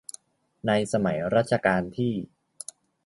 [0.67, 2.13] ในสมัยรัชกาลที่